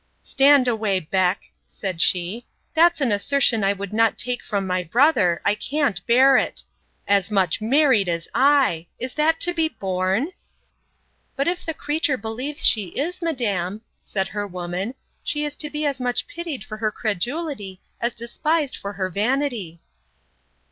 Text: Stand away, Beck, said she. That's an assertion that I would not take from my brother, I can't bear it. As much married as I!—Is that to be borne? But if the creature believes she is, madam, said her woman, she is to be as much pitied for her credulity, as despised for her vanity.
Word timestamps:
Stand 0.23 0.67
away, 0.67 0.99
Beck, 0.99 1.43
said 1.67 2.01
she. 2.01 2.47
That's 2.73 3.01
an 3.01 3.11
assertion 3.11 3.61
that 3.61 3.67
I 3.67 3.73
would 3.73 3.93
not 3.93 4.17
take 4.17 4.43
from 4.43 4.65
my 4.65 4.81
brother, 4.83 5.43
I 5.45 5.53
can't 5.53 6.03
bear 6.07 6.37
it. 6.37 6.63
As 7.07 7.29
much 7.29 7.61
married 7.61 8.09
as 8.09 8.27
I!—Is 8.33 9.13
that 9.13 9.39
to 9.41 9.53
be 9.53 9.69
borne? 9.69 10.31
But 11.35 11.47
if 11.47 11.63
the 11.63 11.75
creature 11.75 12.17
believes 12.17 12.65
she 12.65 12.87
is, 12.87 13.21
madam, 13.21 13.81
said 14.01 14.29
her 14.29 14.47
woman, 14.47 14.95
she 15.23 15.45
is 15.45 15.55
to 15.57 15.69
be 15.69 15.85
as 15.85 16.01
much 16.01 16.25
pitied 16.27 16.63
for 16.63 16.77
her 16.77 16.91
credulity, 16.91 17.79
as 17.99 18.15
despised 18.15 18.75
for 18.75 18.93
her 18.93 19.07
vanity. 19.11 19.81